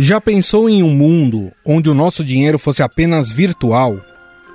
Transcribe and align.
Já 0.00 0.20
pensou 0.20 0.70
em 0.70 0.80
um 0.80 0.90
mundo 0.90 1.50
onde 1.66 1.90
o 1.90 1.94
nosso 1.94 2.22
dinheiro 2.22 2.56
fosse 2.56 2.84
apenas 2.84 3.32
virtual? 3.32 4.00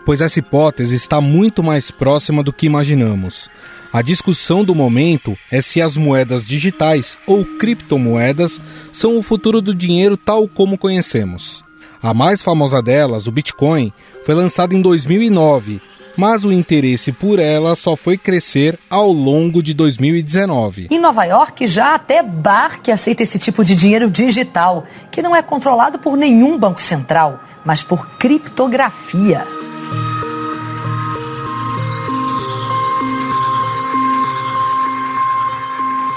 Pois 0.05 0.21
essa 0.21 0.39
hipótese 0.39 0.95
está 0.95 1.19
muito 1.19 1.61
mais 1.61 1.91
próxima 1.91 2.41
do 2.41 2.53
que 2.53 2.65
imaginamos. 2.65 3.49
A 3.91 4.01
discussão 4.01 4.63
do 4.63 4.73
momento 4.73 5.37
é 5.51 5.61
se 5.61 5.81
as 5.81 5.97
moedas 5.97 6.45
digitais 6.45 7.17
ou 7.27 7.43
criptomoedas 7.43 8.61
são 8.89 9.17
o 9.17 9.21
futuro 9.21 9.61
do 9.61 9.75
dinheiro 9.75 10.15
tal 10.15 10.47
como 10.47 10.77
conhecemos. 10.77 11.61
A 12.01 12.13
mais 12.13 12.41
famosa 12.41 12.81
delas, 12.81 13.27
o 13.27 13.31
Bitcoin, 13.31 13.91
foi 14.25 14.35
lançada 14.35 14.73
em 14.73 14.81
2009, 14.81 15.81
mas 16.15 16.45
o 16.45 16.51
interesse 16.51 17.11
por 17.11 17.39
ela 17.39 17.75
só 17.75 17.95
foi 17.95 18.17
crescer 18.17 18.79
ao 18.89 19.11
longo 19.11 19.61
de 19.61 19.73
2019. 19.73 20.87
Em 20.91 20.99
Nova 20.99 21.23
York, 21.25 21.67
já 21.67 21.95
até 21.95 22.21
bar 22.21 22.81
que 22.81 22.91
aceita 22.91 23.23
esse 23.23 23.39
tipo 23.39 23.63
de 23.63 23.75
dinheiro 23.75 24.09
digital, 24.09 24.85
que 25.11 25.21
não 25.21 25.35
é 25.35 25.41
controlado 25.41 25.99
por 25.99 26.15
nenhum 26.15 26.57
banco 26.57 26.81
central, 26.81 27.39
mas 27.65 27.83
por 27.83 28.17
criptografia. 28.17 29.45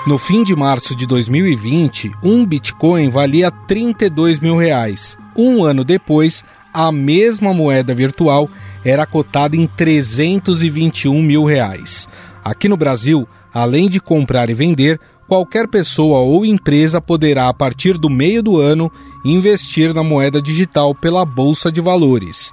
No 0.06 0.18
fim 0.18 0.44
de 0.44 0.54
março 0.54 0.94
de 0.94 1.04
2020, 1.04 2.12
um 2.22 2.46
Bitcoin 2.46 3.10
valia 3.10 3.50
32 3.50 4.38
mil 4.38 4.56
reais. 4.56 5.18
Um 5.36 5.64
ano 5.64 5.82
depois, 5.82 6.44
a 6.72 6.92
mesma 6.92 7.52
moeda 7.52 7.92
virtual 7.92 8.48
era 8.86 9.04
cotada 9.04 9.56
em 9.56 9.66
321 9.66 11.20
mil 11.20 11.44
reais. 11.44 12.08
Aqui 12.44 12.68
no 12.68 12.76
Brasil, 12.76 13.26
além 13.52 13.90
de 13.90 14.00
comprar 14.00 14.48
e 14.48 14.54
vender, 14.54 15.00
qualquer 15.26 15.66
pessoa 15.66 16.20
ou 16.20 16.46
empresa 16.46 17.00
poderá, 17.00 17.48
a 17.48 17.54
partir 17.54 17.98
do 17.98 18.08
meio 18.08 18.44
do 18.44 18.60
ano, 18.60 18.90
investir 19.24 19.92
na 19.92 20.04
moeda 20.04 20.40
digital 20.40 20.94
pela 20.94 21.24
Bolsa 21.24 21.72
de 21.72 21.80
Valores. 21.80 22.52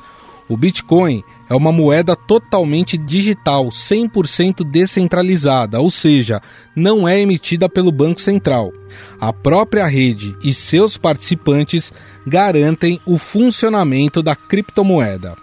O 0.50 0.58
Bitcoin 0.58 1.24
é 1.48 1.54
uma 1.54 1.72
moeda 1.72 2.16
totalmente 2.16 2.98
digital, 2.98 3.68
100% 3.68 4.64
descentralizada, 4.64 5.80
ou 5.80 5.92
seja, 5.92 6.42
não 6.76 7.08
é 7.08 7.20
emitida 7.20 7.70
pelo 7.70 7.92
Banco 7.92 8.20
Central. 8.20 8.74
A 9.22 9.32
própria 9.32 9.86
rede 9.86 10.36
e 10.44 10.52
seus 10.52 10.98
participantes 10.98 11.94
garantem 12.26 13.00
o 13.06 13.20
funcionamento 13.20 14.24
da 14.24 14.36
criptomoeda. 14.36 15.43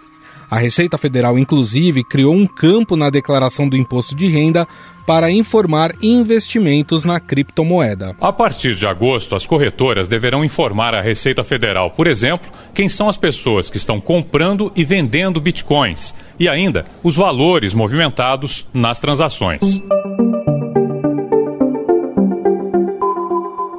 A 0.51 0.57
Receita 0.57 0.97
Federal, 0.97 1.39
inclusive, 1.39 2.03
criou 2.03 2.35
um 2.35 2.45
campo 2.45 2.97
na 2.97 3.09
declaração 3.09 3.69
do 3.69 3.77
imposto 3.77 4.13
de 4.13 4.27
renda 4.27 4.67
para 5.07 5.31
informar 5.31 5.95
investimentos 6.03 7.05
na 7.05 7.21
criptomoeda. 7.21 8.17
A 8.19 8.33
partir 8.33 8.75
de 8.75 8.85
agosto, 8.85 9.33
as 9.33 9.45
corretoras 9.45 10.09
deverão 10.09 10.43
informar 10.43 10.93
a 10.93 10.99
Receita 10.99 11.41
Federal, 11.41 11.91
por 11.91 12.05
exemplo, 12.05 12.51
quem 12.73 12.89
são 12.89 13.07
as 13.07 13.15
pessoas 13.15 13.69
que 13.69 13.77
estão 13.77 14.01
comprando 14.01 14.73
e 14.75 14.83
vendendo 14.83 15.39
bitcoins 15.39 16.13
e 16.37 16.49
ainda 16.49 16.85
os 17.01 17.15
valores 17.15 17.73
movimentados 17.73 18.65
nas 18.73 18.99
transações. 18.99 19.81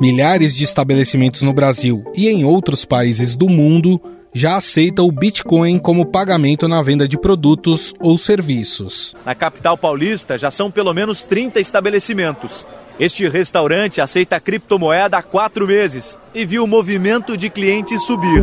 Milhares 0.01 0.57
de 0.57 0.65
estabelecimentos 0.65 1.43
no 1.43 1.53
Brasil 1.53 2.03
e 2.17 2.31
em 2.31 2.47
outros 2.47 2.87
países 2.87 3.37
do 3.37 3.47
mundo 3.47 4.01
já 4.35 4.57
aceita 4.57 5.03
o 5.03 5.13
Bitcoin 5.13 5.79
como 5.79 6.07
pagamento 6.07 6.67
na 6.67 6.81
venda 6.81 7.07
de 7.07 7.19
produtos 7.19 7.93
ou 8.01 8.17
serviços. 8.17 9.15
Na 9.25 9.35
capital 9.35 9.77
paulista 9.77 10.39
já 10.39 10.51
são 10.51 10.71
pelo 10.71 10.95
menos 10.95 11.23
30 11.25 11.61
estabelecimentos. 11.61 12.67
Este 12.99 13.29
restaurante 13.29 14.01
aceita 14.01 14.41
criptomoeda 14.41 15.19
há 15.19 15.23
quatro 15.23 15.67
meses 15.67 16.17
e 16.35 16.45
viu 16.47 16.65
o 16.65 16.69
movimento 16.69 17.37
de 17.37 17.51
clientes 17.51 18.03
subir. 18.05 18.43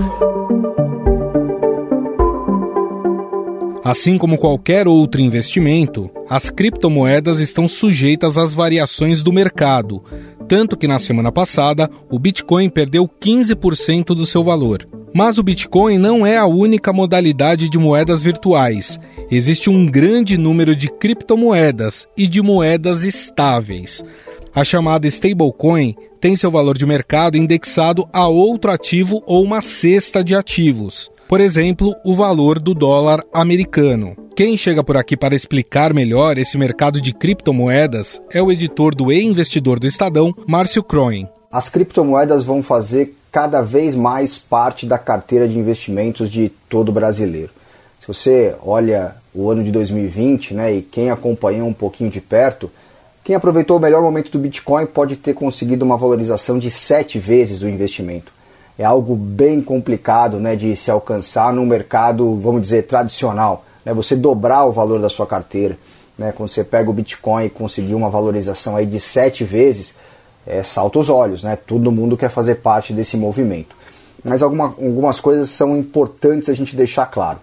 Assim 3.83 4.17
como 4.17 4.38
qualquer 4.38 4.88
outro 4.88 5.19
investimento, 5.19 6.11
as 6.29 6.49
criptomoedas 6.51 7.39
estão 7.39 7.67
sujeitas 7.67 8.38
às 8.38 8.53
variações 8.53 9.23
do 9.23 9.33
mercado, 9.33 10.03
tanto 10.47 10.78
que 10.78 10.88
na 10.88 10.99
semana 10.99 11.31
passada 11.31 11.89
o 12.09 12.19
Bitcoin 12.19 12.69
perdeu 12.69 13.07
15% 13.07 14.07
do 14.07 14.25
seu 14.25 14.44
valor. 14.44 14.88
Mas 15.14 15.38
o 15.38 15.44
Bitcoin 15.44 15.97
não 15.97 16.25
é 16.25 16.38
a 16.38 16.46
única 16.46 16.94
modalidade 16.94 17.70
de 17.70 17.78
moedas 17.78 18.22
virtuais. 18.22 19.00
Existe 19.31 19.70
um 19.70 19.86
grande 19.86 20.38
número 20.38 20.75
de 20.75 20.88
criptomoedas 20.88 22.08
e 22.16 22.28
de 22.28 22.42
moedas 22.42 23.03
estáveis. 23.03 24.03
A 24.53 24.64
chamada 24.64 25.08
stablecoin 25.08 25.96
tem 26.20 26.36
seu 26.36 26.52
valor 26.52 26.78
de 26.78 26.86
mercado 26.86 27.38
indexado 27.38 28.08
a 28.12 28.28
outro 28.28 28.72
ativo 28.72 29.22
ou 29.25 29.44
uma 29.44 29.62
cesta 29.62 30.24
de 30.24 30.36
ativos. 30.36 31.09
Por 31.28 31.40
exemplo, 31.40 31.94
o 32.03 32.16
valor 32.16 32.59
do 32.59 32.74
dólar 32.74 33.24
americano. 33.34 34.16
Quem 34.36 34.58
chega 34.58 34.84
por 34.84 34.97
aqui 34.97 35.18
para 35.18 35.36
explicar 35.36 35.94
melhor 35.94 36.38
esse 36.38 36.58
mercado 36.58 37.00
de 37.00 37.14
criptomoedas 37.14 38.22
é 38.31 38.41
o 38.41 38.52
editor 38.52 38.96
do 38.96 39.12
E-Investidor 39.12 39.80
do 39.80 39.86
Estadão, 39.86 40.34
Márcio 40.47 40.81
Croin. 40.81 41.28
As 41.52 41.70
criptomoedas 41.70 42.44
vão 42.44 42.64
fazer 42.64 43.16
cada 43.31 43.62
vez 43.62 43.95
mais 43.95 44.38
parte 44.40 44.85
da 44.85 44.97
carteira 44.97 45.47
de 45.47 45.57
investimentos 45.57 46.29
de 46.31 46.50
todo 46.69 46.91
brasileiro. 46.91 47.51
Se 48.00 48.07
você 48.07 48.56
olha 48.63 49.16
o 49.34 49.50
ano 49.50 49.63
de 49.63 49.72
2020, 49.72 50.53
né, 50.53 50.73
e 50.73 50.81
quem 50.81 51.12
acompanhou 51.12 51.67
um 51.67 51.73
pouquinho 51.73 52.09
de 52.09 52.19
perto, 52.19 52.72
quem 53.23 53.35
aproveitou 53.35 53.78
o 53.78 53.79
melhor 53.79 54.01
momento 54.01 54.31
do 54.31 54.40
Bitcoin 54.40 54.88
pode 54.88 55.16
ter 55.16 55.34
conseguido 55.34 55.85
uma 55.85 55.97
valorização 55.97 56.57
de 56.57 56.72
sete 56.72 57.19
vezes 57.19 57.62
o 57.62 57.69
investimento. 57.69 58.31
É 58.78 58.84
algo 58.84 59.16
bem 59.16 59.61
complicado 59.61 60.40
né, 60.40 60.56
de 60.56 60.75
se 60.75 60.90
alcançar 60.90 61.53
no 61.53 61.66
mercado, 61.66 62.35
vamos 62.38 62.61
dizer, 62.61 62.88
tradicional. 62.88 63.66
Né, 63.85 63.94
você 63.94 64.16
dobrar 64.16 64.66
o 64.66 64.72
valor 64.72 65.00
da 65.00 65.09
sua 65.09 65.28
carteira. 65.28 65.78
Né, 66.17 66.34
quando 66.35 66.50
você 66.50 66.63
pega 66.63 66.90
o 66.90 66.94
Bitcoin 66.94 67.46
e 67.46 67.50
conseguir 67.50 67.94
uma 67.94 68.09
valorização 68.09 68.75
aí 68.75 68.85
de 68.85 69.00
sete 69.00 69.44
vezes, 69.44 69.96
é, 70.49 70.63
salta 70.63 70.99
os 70.99 71.09
olhos, 71.09 71.43
né? 71.43 71.55
Todo 71.55 71.91
mundo 71.91 72.17
quer 72.17 72.29
fazer 72.29 72.55
parte 72.55 72.91
desse 72.91 73.15
movimento. 73.15 73.75
Mas 74.23 74.41
alguma, 74.41 74.65
algumas 74.65 75.19
coisas 75.19 75.49
são 75.49 75.77
importantes 75.77 76.49
a 76.49 76.53
gente 76.53 76.75
deixar 76.75 77.05
claro. 77.05 77.39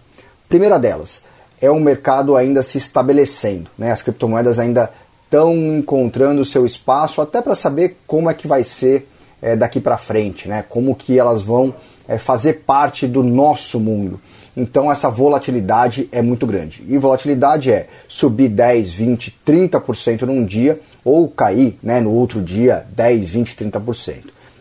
Primeira 0.48 0.78
delas, 0.78 1.24
é 1.60 1.70
um 1.70 1.80
mercado 1.80 2.36
ainda 2.36 2.62
se 2.62 2.76
estabelecendo, 2.76 3.70
né? 3.78 3.92
As 3.92 4.02
criptomoedas 4.02 4.58
ainda 4.58 4.90
estão 5.24 5.54
encontrando 5.54 6.44
seu 6.44 6.66
espaço, 6.66 7.22
até 7.22 7.40
para 7.40 7.54
saber 7.54 7.96
como 8.06 8.28
é 8.28 8.34
que 8.34 8.46
vai 8.46 8.62
ser 8.62 9.08
é, 9.40 9.56
daqui 9.56 9.80
para 9.80 9.96
frente, 9.96 10.48
né? 10.48 10.64
Como 10.68 10.94
que 10.94 11.18
elas 11.18 11.40
vão 11.40 11.74
é, 12.08 12.18
fazer 12.18 12.64
parte 12.66 13.06
do 13.06 13.22
nosso 13.22 13.80
mundo. 13.80 14.20
Então 14.56 14.90
essa 14.90 15.10
volatilidade 15.10 16.08
é 16.10 16.22
muito 16.22 16.46
grande. 16.46 16.82
E 16.88 16.96
volatilidade 16.96 17.70
é 17.70 17.88
subir 18.08 18.48
10, 18.48 18.90
20, 18.90 19.38
30% 19.46 20.22
num 20.22 20.44
dia 20.44 20.80
ou 21.04 21.28
cair 21.28 21.78
né, 21.82 22.00
no 22.00 22.10
outro 22.10 22.40
dia 22.40 22.86
10, 22.90 23.28
20, 23.28 23.56
30%. 23.56 24.14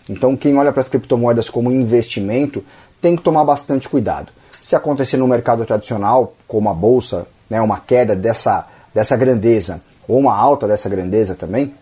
Então 0.10 0.36
quem 0.36 0.58
olha 0.58 0.74
para 0.74 0.82
as 0.82 0.90
criptomoedas 0.90 1.50
como 1.50 1.72
investimento 1.72 2.64
tem 3.00 3.16
que 3.16 3.24
tomar 3.24 3.46
bastante 3.46 3.88
cuidado. 3.88 4.34
Se 4.62 4.76
acontecer 4.76 5.16
no 5.16 5.28
mercado 5.28 5.66
tradicional, 5.66 6.34
como 6.48 6.70
a 6.70 6.74
bolsa, 6.74 7.26
né, 7.50 7.62
uma 7.62 7.80
queda 7.80 8.16
dessa, 8.16 8.68
dessa 8.94 9.16
grandeza 9.16 9.82
ou 10.08 10.20
uma 10.20 10.36
alta 10.36 10.68
dessa 10.68 10.90
grandeza 10.90 11.36
também, 11.36 11.74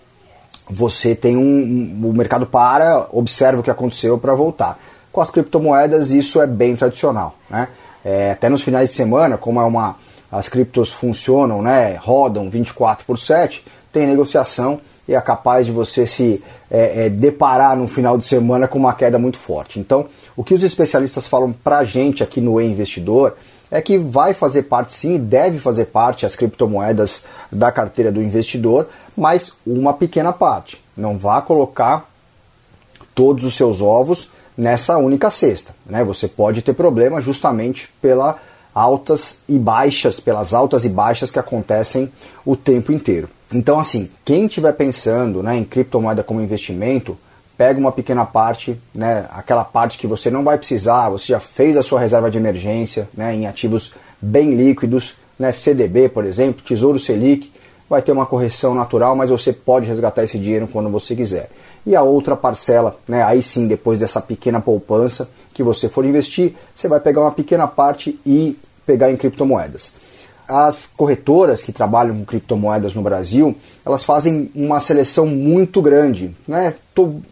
você 0.69 1.15
tem 1.15 1.35
um, 1.35 1.41
um 1.41 2.09
o 2.09 2.13
mercado 2.13 2.45
para, 2.45 3.07
observa 3.11 3.59
o 3.59 3.63
que 3.63 3.71
aconteceu 3.71 4.17
para 4.17 4.35
voltar. 4.35 4.79
Com 5.11 5.19
as 5.19 5.31
criptomoedas 5.31 6.11
isso 6.11 6.41
é 6.41 6.47
bem 6.47 6.75
tradicional, 6.75 7.35
né? 7.49 7.67
É, 8.03 8.31
até 8.31 8.49
nos 8.49 8.61
finais 8.61 8.89
de 8.89 8.95
semana, 8.95 9.37
como 9.37 9.59
é 9.59 9.63
uma 9.63 9.95
as 10.33 10.49
criptos 10.49 10.91
funcionam, 10.91 11.61
né, 11.61 11.95
rodam 11.95 12.49
24 12.49 13.05
por 13.05 13.19
7, 13.19 13.63
tem 13.91 14.07
negociação 14.07 14.81
e 15.07 15.13
é 15.13 15.21
capaz 15.21 15.67
de 15.67 15.71
você 15.71 16.07
se 16.07 16.43
é, 16.71 17.05
é, 17.05 17.09
deparar 17.09 17.77
no 17.77 17.87
final 17.87 18.17
de 18.17 18.25
semana 18.25 18.67
com 18.67 18.79
uma 18.79 18.93
queda 18.93 19.19
muito 19.19 19.37
forte. 19.37 19.79
Então, 19.79 20.07
o 20.35 20.43
que 20.43 20.55
os 20.55 20.63
especialistas 20.63 21.27
falam 21.27 21.53
para 21.53 21.79
a 21.79 21.83
gente 21.83 22.23
aqui 22.23 22.41
no 22.41 22.59
E-Investidor 22.59 23.35
é 23.69 23.79
que 23.79 23.97
vai 23.97 24.33
fazer 24.33 24.63
parte 24.63 24.93
sim, 24.93 25.17
deve 25.17 25.59
fazer 25.59 25.85
parte 25.85 26.25
as 26.25 26.35
criptomoedas 26.35 27.25
da 27.51 27.71
carteira 27.71 28.11
do 28.11 28.21
investidor, 28.21 28.87
mas 29.15 29.57
uma 29.65 29.93
pequena 29.93 30.33
parte. 30.33 30.81
Não 30.97 31.15
vá 31.17 31.41
colocar 31.41 32.09
todos 33.13 33.43
os 33.43 33.55
seus 33.55 33.81
ovos 33.81 34.31
nessa 34.57 34.97
única 34.97 35.29
cesta. 35.29 35.75
Né? 35.85 36.03
Você 36.03 36.27
pode 36.27 36.61
ter 36.61 36.73
problema 36.73 37.21
justamente 37.21 37.89
pela 38.01 38.37
altas 38.73 39.37
e 39.47 39.57
baixas, 39.57 40.19
pelas 40.19 40.53
altas 40.53 40.83
e 40.83 40.89
baixas 40.89 41.31
que 41.31 41.39
acontecem 41.39 42.11
o 42.45 42.55
tempo 42.55 42.91
inteiro. 42.91 43.29
Então, 43.53 43.79
assim, 43.79 44.09
quem 44.25 44.47
estiver 44.47 44.73
pensando 44.73 45.43
né, 45.43 45.55
em 45.55 45.63
criptomoeda 45.63 46.23
como 46.23 46.41
investimento, 46.41 47.17
pega 47.55 47.79
uma 47.79 47.91
pequena 47.91 48.25
parte, 48.25 48.79
né, 48.93 49.27
aquela 49.31 49.63
parte 49.63 49.99
que 49.99 50.07
você 50.07 50.31
não 50.31 50.43
vai 50.43 50.57
precisar, 50.57 51.09
você 51.09 51.27
já 51.27 51.39
fez 51.39 51.77
a 51.77 51.83
sua 51.83 51.99
reserva 51.99 52.31
de 52.31 52.37
emergência 52.37 53.07
né, 53.13 53.35
em 53.35 53.45
ativos 53.45 53.93
bem 54.19 54.55
líquidos, 54.55 55.15
né, 55.37 55.51
CDB, 55.51 56.09
por 56.09 56.25
exemplo, 56.25 56.63
Tesouro 56.63 56.97
Selic, 56.97 57.51
vai 57.87 58.01
ter 58.01 58.11
uma 58.11 58.25
correção 58.25 58.73
natural, 58.73 59.15
mas 59.15 59.29
você 59.29 59.53
pode 59.53 59.85
resgatar 59.87 60.23
esse 60.23 60.39
dinheiro 60.39 60.67
quando 60.67 60.89
você 60.89 61.15
quiser. 61.15 61.49
E 61.85 61.95
a 61.95 62.01
outra 62.01 62.35
parcela, 62.35 62.97
né, 63.07 63.23
aí 63.23 63.41
sim, 63.41 63.67
depois 63.67 63.99
dessa 63.99 64.21
pequena 64.21 64.61
poupança 64.61 65.29
que 65.53 65.61
você 65.61 65.89
for 65.89 66.05
investir, 66.05 66.53
você 66.73 66.87
vai 66.87 66.99
pegar 66.99 67.21
uma 67.21 67.31
pequena 67.31 67.67
parte 67.67 68.19
e 68.25 68.57
pegar 68.85 69.11
em 69.11 69.17
criptomoedas. 69.17 69.95
As 70.47 70.91
corretoras 70.95 71.63
que 71.63 71.71
trabalham 71.71 72.15
com 72.17 72.25
criptomoedas 72.25 72.93
no 72.93 73.01
Brasil, 73.01 73.55
elas 73.85 74.03
fazem 74.03 74.51
uma 74.53 74.79
seleção 74.79 75.25
muito 75.25 75.81
grande. 75.81 76.35
Né? 76.47 76.75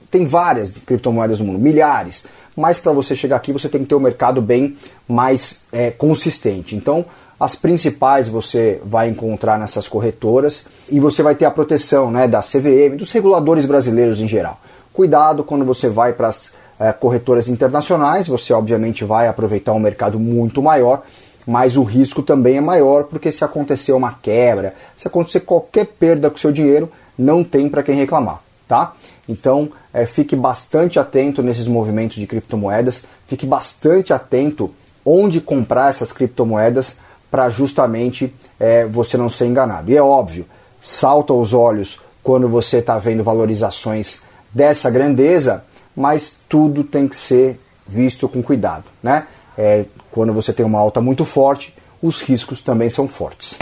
Tem 0.09 0.25
várias 0.25 0.71
criptomoedas 0.77 1.39
no 1.39 1.45
mundo, 1.45 1.59
milhares. 1.59 2.25
Mas 2.55 2.79
para 2.79 2.91
você 2.91 3.15
chegar 3.15 3.37
aqui, 3.37 3.51
você 3.51 3.67
tem 3.67 3.81
que 3.81 3.87
ter 3.87 3.95
um 3.95 3.99
mercado 3.99 4.41
bem 4.41 4.77
mais 5.07 5.63
é, 5.71 5.91
consistente. 5.91 6.75
Então, 6.75 7.05
as 7.41 7.55
principais 7.55 8.29
você 8.29 8.79
vai 8.85 9.09
encontrar 9.09 9.57
nessas 9.57 9.87
corretoras 9.87 10.67
e 10.87 10.99
você 10.99 11.23
vai 11.23 11.33
ter 11.33 11.45
a 11.45 11.49
proteção 11.49 12.11
né, 12.11 12.27
da 12.27 12.39
CVM, 12.39 12.95
dos 12.95 13.11
reguladores 13.11 13.65
brasileiros 13.65 14.19
em 14.21 14.27
geral. 14.27 14.59
Cuidado 14.93 15.43
quando 15.43 15.65
você 15.65 15.89
vai 15.89 16.13
para 16.13 16.27
as 16.27 16.53
é, 16.79 16.93
corretoras 16.93 17.47
internacionais, 17.47 18.27
você 18.27 18.53
obviamente 18.53 19.03
vai 19.03 19.27
aproveitar 19.27 19.73
um 19.73 19.79
mercado 19.79 20.19
muito 20.19 20.61
maior, 20.61 21.01
mas 21.47 21.77
o 21.77 21.81
risco 21.81 22.21
também 22.21 22.57
é 22.57 22.61
maior 22.61 23.05
porque 23.05 23.31
se 23.31 23.43
acontecer 23.43 23.93
uma 23.93 24.19
quebra, 24.21 24.75
se 24.95 25.07
acontecer 25.07 25.39
qualquer 25.39 25.87
perda 25.87 26.29
com 26.29 26.37
seu 26.37 26.51
dinheiro, 26.51 26.91
não 27.17 27.43
tem 27.43 27.67
para 27.67 27.81
quem 27.81 27.95
reclamar, 27.95 28.39
tá? 28.67 28.93
Então 29.27 29.71
é, 29.91 30.05
fique 30.05 30.35
bastante 30.35 30.99
atento 30.99 31.41
nesses 31.41 31.67
movimentos 31.67 32.17
de 32.17 32.27
criptomoedas, 32.27 33.05
fique 33.25 33.47
bastante 33.47 34.13
atento 34.13 34.69
onde 35.03 35.41
comprar 35.41 35.89
essas 35.89 36.13
criptomoedas 36.13 36.99
para 37.31 37.49
justamente 37.49 38.33
é, 38.59 38.85
você 38.85 39.15
não 39.17 39.29
ser 39.29 39.45
enganado. 39.45 39.89
E 39.89 39.95
é 39.95 40.01
óbvio, 40.01 40.45
salta 40.81 41.33
os 41.33 41.53
olhos 41.53 42.01
quando 42.21 42.47
você 42.49 42.79
está 42.79 42.99
vendo 42.99 43.23
valorizações 43.23 44.21
dessa 44.53 44.91
grandeza, 44.91 45.63
mas 45.95 46.39
tudo 46.49 46.83
tem 46.83 47.07
que 47.07 47.15
ser 47.15 47.59
visto 47.87 48.27
com 48.27 48.43
cuidado. 48.43 48.83
Né? 49.01 49.25
É, 49.57 49.85
quando 50.11 50.33
você 50.33 50.51
tem 50.51 50.65
uma 50.65 50.79
alta 50.79 50.99
muito 50.99 51.23
forte, 51.23 51.73
os 52.01 52.21
riscos 52.21 52.61
também 52.61 52.89
são 52.89 53.07
fortes. 53.07 53.57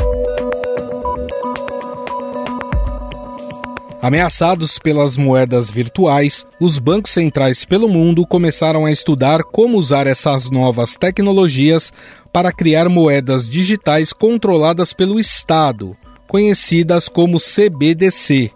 Ameaçados 4.02 4.80
pelas 4.80 5.18
moedas 5.18 5.70
virtuais, 5.70 6.48
os 6.58 6.80
bancos 6.80 7.12
centrais 7.12 7.66
pelo 7.66 7.90
mundo 7.90 8.26
começaram 8.26 8.86
a 8.86 8.92
estudar 8.92 9.44
como 9.44 9.78
usar 9.78 10.08
essas 10.08 10.50
novas 10.50 10.96
tecnologias 10.96 11.92
para 12.32 12.54
criar 12.54 12.88
moedas 12.88 13.48
digitais 13.50 14.14
controladas 14.14 14.94
pelo 14.94 15.20
Estado, 15.20 15.98
conhecidas 16.30 17.10
como 17.10 17.42
CBDC. 17.42 18.52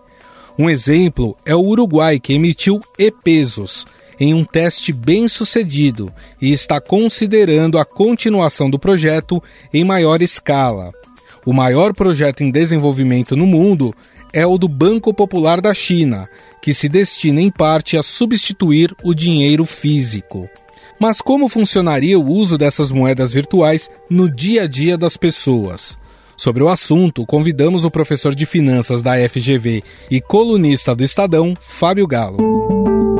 Um 0.57 0.69
exemplo 0.69 1.36
é 1.45 1.54
o 1.54 1.60
Uruguai, 1.60 2.22
que 2.22 2.31
emitiu 2.31 2.80
e-pesos 2.98 3.86
em 4.18 4.34
um 4.34 4.45
teste 4.45 4.94
bem 4.94 5.28
sucedido 5.28 6.13
e 6.42 6.54
está 6.54 6.80
considerando 6.80 7.78
a 7.78 7.84
continuação 7.84 8.69
do 8.69 8.80
projeto 8.80 9.44
em 9.74 9.84
maior 9.84 10.22
escala. 10.22 10.94
O 11.45 11.51
maior 11.51 11.94
projeto 11.94 12.42
em 12.42 12.50
desenvolvimento 12.50 13.36
no 13.36 13.45
mundo 13.45 13.94
é 14.33 14.45
o 14.45 14.57
do 14.57 14.68
Banco 14.68 15.13
Popular 15.13 15.62
da 15.62 15.74
China, 15.74 16.25
que 16.62 16.74
se 16.74 16.89
destina 16.89 17.39
em 17.39 17.51
parte 17.51 17.95
a 17.95 18.03
substituir 18.03 18.94
o 19.03 19.13
dinheiro 19.13 19.63
físico. 19.63 20.50
Mas 21.00 21.21
como 21.21 21.47
funcionaria 21.47 22.19
o 22.19 22.27
uso 22.27 22.57
dessas 22.57 22.91
moedas 22.91 23.33
virtuais 23.33 23.89
no 24.09 24.30
dia 24.30 24.63
a 24.63 24.68
dia 24.68 24.97
das 24.97 25.15
pessoas? 25.15 25.97
Sobre 26.35 26.63
o 26.63 26.69
assunto, 26.69 27.25
convidamos 27.25 27.85
o 27.85 27.91
professor 27.91 28.33
de 28.33 28.45
finanças 28.45 29.01
da 29.01 29.13
FGV 29.30 29.83
e 30.09 30.19
colunista 30.19 30.95
do 30.95 31.03
Estadão, 31.03 31.56
Fábio 31.59 32.07
Galo. 32.07 33.12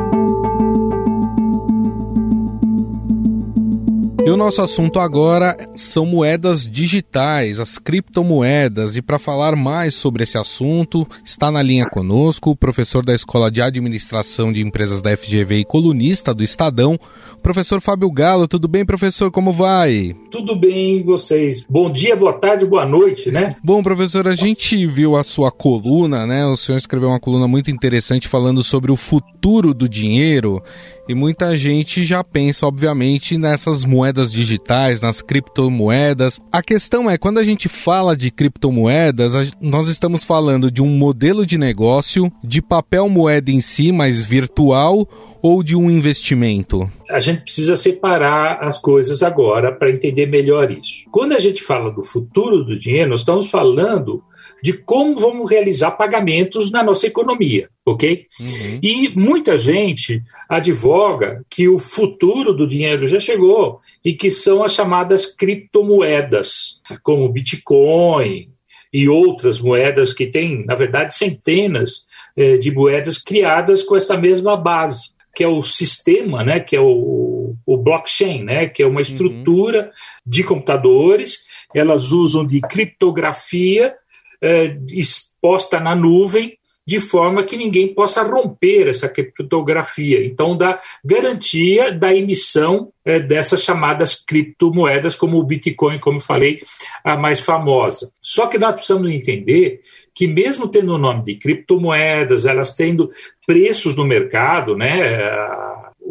E 4.26 4.30
o 4.30 4.38
nosso 4.38 4.62
assunto 4.62 5.00
agora 5.00 5.54
são 5.76 6.06
moedas 6.06 6.66
digitais, 6.66 7.60
as 7.60 7.78
criptomoedas. 7.78 8.96
E 8.96 9.02
para 9.02 9.20
falar 9.20 9.54
mais 9.54 9.96
sobre 9.96 10.24
esse 10.24 10.38
assunto, 10.38 11.06
está 11.26 11.52
na 11.52 11.62
linha 11.62 11.86
conosco 11.86 12.52
o 12.52 12.56
professor 12.56 13.04
da 13.04 13.14
Escola 13.14 13.52
de 13.52 13.62
Administração 13.62 14.54
de 14.54 14.62
Empresas 14.62 15.02
da 15.02 15.16
FGV 15.18 15.58
e 15.58 15.66
colunista 15.66 16.34
do 16.34 16.42
Estadão, 16.42 16.98
professor 17.42 17.82
Fábio 17.82 18.10
Galo. 18.10 18.48
Tudo 18.48 18.66
bem, 18.66 18.86
professor? 18.86 19.30
Como 19.30 19.52
vai? 19.52 20.16
Tudo 20.32 20.56
bem, 20.56 21.04
vocês. 21.04 21.66
Bom 21.70 21.92
dia, 21.92 22.16
boa 22.16 22.32
tarde, 22.32 22.66
boa 22.66 22.86
noite, 22.86 23.30
né? 23.30 23.58
Bom, 23.62 23.84
professor, 23.84 24.26
a 24.26 24.36
gente 24.36 24.88
viu 24.88 25.18
a 25.18 25.24
sua 25.24 25.52
coluna, 25.52 26.26
né? 26.26 26.46
O 26.46 26.56
senhor 26.56 26.78
escreveu 26.78 27.10
uma 27.10 27.20
coluna 27.20 27.46
muito 27.46 27.70
interessante 27.70 28.30
falando 28.30 28.64
sobre 28.64 28.90
o 28.90 28.96
futuro 28.96 29.74
do 29.74 29.90
dinheiro. 29.90 30.64
E 31.08 31.14
muita 31.14 31.58
gente 31.58 32.06
já 32.06 32.24
pensa, 32.24 32.66
obviamente, 32.66 33.38
nessas 33.38 33.84
moedas 33.84 34.32
digitais, 34.32 35.02
nas 35.02 35.22
criptomoedas. 35.22 36.40
A 36.52 36.62
questão 36.62 37.10
é, 37.10 37.18
quando 37.18 37.40
a 37.40 37.44
gente 37.44 37.68
fala 37.68 38.16
de 38.16 38.32
criptomoedas, 38.32 39.52
nós 39.60 39.90
estamos 39.90 40.24
falando 40.24 40.72
de 40.72 40.82
um 40.82 40.88
modelo 40.88 41.46
de 41.46 41.58
negócio, 41.58 42.32
de 42.42 42.62
papel 42.62 43.10
moeda 43.10 43.52
em 43.52 43.60
si, 43.60 43.92
mas 43.92 44.26
virtual, 44.26 45.06
ou 45.42 45.62
de 45.62 45.76
um 45.76 45.92
investimento? 45.92 46.90
A 47.10 47.20
gente 47.20 47.42
precisa 47.42 47.76
separar 47.76 48.64
as 48.64 48.78
coisas 48.78 49.22
agora 49.22 49.74
para 49.74 49.92
entender 49.92 50.26
melhor 50.28 50.72
isso. 50.72 51.04
Quando 51.12 51.34
a 51.34 51.40
gente 51.40 51.62
fala 51.62 51.92
do 51.92 52.02
futuro 52.02 52.64
do 52.64 52.80
dinheiro, 52.80 53.10
nós 53.10 53.20
estamos 53.20 53.52
falando 53.52 54.24
de 54.62 54.74
como 54.74 55.18
vamos 55.18 55.50
realizar 55.50 55.92
pagamentos 55.92 56.72
na 56.72 56.82
nossa 56.82 57.08
economia, 57.08 57.70
ok? 57.86 58.28
Uhum. 58.40 58.80
E 58.82 59.10
muita 59.10 59.58
gente 59.58 60.22
advoga 60.48 61.44
que 61.50 61.68
o 61.68 61.80
futuro 61.80 62.54
do 62.54 62.68
dinheiro 62.68 63.06
já 63.06 63.20
chegou 63.20 63.82
e 64.04 64.14
que 64.14 64.32
são 64.32 64.64
as 64.64 64.74
chamadas 64.74 65.26
criptomoedas, 65.26 66.82
como 67.04 67.28
Bitcoin 67.28 68.50
e 68.94 69.10
outras 69.10 69.60
moedas 69.60 70.14
que 70.14 70.28
têm, 70.28 70.64
na 70.66 70.76
verdade, 70.76 71.16
centenas 71.16 72.06
eh, 72.38 72.58
de 72.58 72.72
moedas 72.72 73.18
criadas 73.18 73.84
com 73.84 73.96
essa 73.96 74.16
mesma 74.16 74.56
base, 74.56 75.10
que 75.36 75.44
é 75.44 75.48
o 75.48 75.64
sistema, 75.64 76.44
né, 76.44 76.60
que 76.60 76.76
é 76.76 76.80
o, 76.80 77.56
o 77.66 77.78
blockchain, 77.78 78.44
né, 78.44 78.68
que 78.68 78.84
é 78.84 78.86
uma 78.86 78.96
uhum. 78.96 79.02
estrutura 79.02 79.86
uhum. 79.86 79.92
de 80.26 80.44
computadores, 80.44 81.46
elas 81.74 82.12
usam 82.12 82.46
de 82.46 82.62
criptografia 82.62 83.96
é, 84.44 84.78
exposta 84.90 85.80
na 85.80 85.96
nuvem, 85.96 86.58
de 86.86 87.00
forma 87.00 87.44
que 87.44 87.56
ninguém 87.56 87.94
possa 87.94 88.24
romper 88.24 88.90
essa 88.90 89.08
criptografia. 89.08 90.26
Então, 90.26 90.58
dá 90.58 90.78
garantia 91.04 91.94
da 91.94 92.14
emissão 92.14 92.92
é, 93.06 93.20
dessas 93.20 93.64
chamadas 93.64 94.16
criptomoedas, 94.16 95.16
como 95.16 95.38
o 95.38 95.44
Bitcoin, 95.44 95.98
como 95.98 96.20
falei, 96.20 96.60
a 97.04 97.16
mais 97.16 97.40
famosa. 97.40 98.12
Só 98.22 98.48
que 98.48 98.58
nós 98.58 98.74
precisamos 98.74 99.10
entender 99.10 99.80
que, 100.14 100.28
mesmo 100.28 100.68
tendo 100.68 100.94
o 100.94 100.98
nome 100.98 101.24
de 101.24 101.36
criptomoedas, 101.36 102.46
elas 102.46 102.76
tendo 102.76 103.10
preços 103.48 103.96
no 103.96 104.06
mercado, 104.06 104.76
né? 104.76 105.22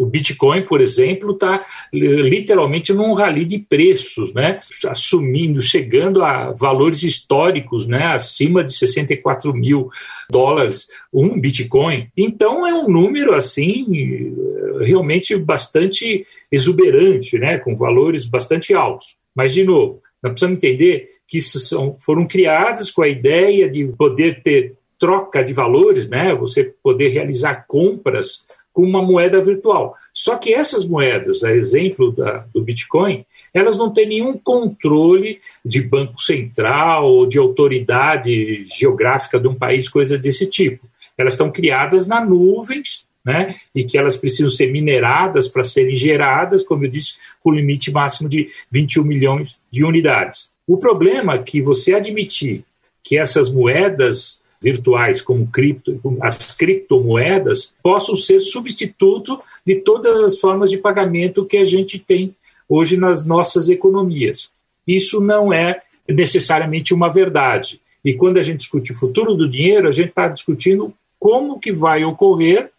O 0.03 0.07
Bitcoin, 0.07 0.63
por 0.63 0.81
exemplo, 0.81 1.31
está 1.31 1.65
literalmente 1.93 2.93
num 2.93 3.13
rally 3.13 3.45
de 3.45 3.61
preços, 3.61 4.35
né? 4.35 4.59
assumindo, 4.89 5.63
chegando 5.63 6.25
a 6.25 6.51
valores 6.51 7.05
históricos, 7.05 7.87
né? 7.87 8.07
acima 8.07 8.65
de 8.65 8.73
64 8.73 9.55
mil 9.55 9.91
dólares 10.29 10.89
um 11.13 11.39
Bitcoin. 11.39 12.09
Então 12.17 12.67
é 12.67 12.75
um 12.75 12.89
número 12.89 13.33
assim 13.33 14.35
realmente 14.81 15.37
bastante 15.37 16.27
exuberante, 16.51 17.39
né? 17.39 17.59
com 17.59 17.77
valores 17.77 18.27
bastante 18.27 18.75
altos. 18.75 19.15
Mas, 19.33 19.55
de 19.55 19.63
novo, 19.63 20.03
nós 20.21 20.33
precisamos 20.33 20.57
entender 20.57 21.11
que 21.29 21.41
são, 21.41 21.97
foram 22.01 22.27
criadas 22.27 22.91
com 22.91 23.03
a 23.03 23.09
ideia 23.09 23.71
de 23.71 23.87
poder 23.97 24.43
ter 24.43 24.75
troca 25.03 25.43
de 25.43 25.53
valores, 25.53 26.09
né? 26.09 26.33
você 26.33 26.73
poder 26.81 27.09
realizar 27.09 27.65
compras 27.67 28.47
com 28.73 28.85
uma 28.85 29.03
moeda 29.03 29.43
virtual. 29.43 29.97
Só 30.15 30.37
que 30.37 30.55
essas 30.55 30.85
moedas, 30.85 31.43
a 31.43 31.51
exemplo 31.51 32.13
da, 32.13 32.47
do 32.55 32.63
Bitcoin, 32.63 33.27
elas 33.53 33.77
não 33.77 33.93
têm 33.93 34.07
nenhum 34.07 34.39
controle 34.39 35.41
de 35.65 35.83
banco 35.83 36.23
central 36.23 37.05
ou 37.05 37.27
de 37.27 37.37
autoridade 37.37 38.65
geográfica 38.79 39.41
de 39.41 39.49
um 39.49 39.57
país, 39.57 39.89
coisa 39.89 40.17
desse 40.17 40.47
tipo. 40.47 40.87
Elas 41.19 41.35
estão 41.35 41.51
criadas 41.51 42.07
na 42.07 42.25
nuvens, 42.25 43.05
né, 43.25 43.57
e 43.75 43.83
que 43.83 43.99
elas 43.99 44.17
precisam 44.17 44.49
ser 44.49 44.71
mineradas 44.71 45.49
para 45.49 45.65
serem 45.65 45.97
geradas, 45.97 46.63
como 46.63 46.85
eu 46.85 46.91
disse, 46.91 47.15
com 47.43 47.51
limite 47.51 47.91
máximo 47.91 48.29
de 48.29 48.47
21 48.71 49.03
milhões 49.03 49.59
de 49.69 49.85
unidades. 49.85 50.49
O 50.65 50.77
problema 50.77 51.35
é 51.35 51.39
que 51.39 51.61
você 51.61 51.93
admitir 51.93 52.65
que 53.03 53.19
essas 53.19 53.51
moedas 53.51 54.42
virtuais 54.63 55.21
como 55.21 55.47
cripto, 55.49 56.01
as 56.21 56.55
criptomoedas 56.55 57.73
possam 57.83 58.15
ser 58.15 58.41
substituto 58.41 59.39
de 59.67 59.77
todas 59.77 60.21
as 60.21 60.39
formas 60.39 60.71
de 60.71 60.79
pagamento 60.79 61.45
que 61.45 61.57
a 61.57 61.65
gente 61.65 61.99
tem 61.99 62.35
hoje 62.69 62.97
nas 62.97 63.27
nossas 63.27 63.69
economias. 63.69 64.51
Isso 64.87 65.21
não 65.21 65.53
é 65.53 65.81
necessariamente 66.09 66.95
uma 66.95 67.13
verdade. 67.13 67.81
E 68.05 68.15
quando 68.15 68.39
a 68.39 68.43
gente 68.43 68.61
discute 68.61 68.93
o 68.93 68.95
futuro 68.95 69.35
do 69.35 69.49
dinheiro, 69.49 69.89
a 69.89 69.93
gente 69.93 70.11
está 70.11 70.29
discutindo 70.29 70.93
como 71.19 71.59
que 71.59 71.73
vai 71.73 72.05
ocorrer 72.05 72.71